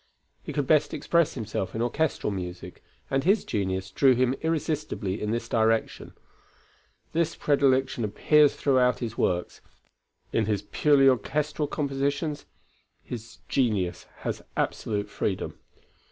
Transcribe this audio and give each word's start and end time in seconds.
He 0.41 0.51
could 0.51 0.65
best 0.65 0.95
express 0.95 1.35
himself 1.35 1.75
in 1.75 1.81
orchestral 1.83 2.31
music, 2.31 2.83
and 3.11 3.23
his 3.23 3.45
genius 3.45 3.91
drew 3.91 4.15
him 4.15 4.33
irresistibly 4.41 5.21
in 5.21 5.29
this 5.29 5.47
direction. 5.47 6.13
This 7.13 7.35
predilection 7.35 8.03
appears 8.03 8.55
throughout 8.55 8.97
his 8.97 9.15
works. 9.15 9.61
In 10.33 10.47
his 10.47 10.63
purely 10.63 11.07
orchestral 11.07 11.67
compositions, 11.67 12.47
his 13.03 13.37
genius 13.47 14.07
has 14.21 14.41
absolute 14.57 15.07
freedom. 15.07 15.59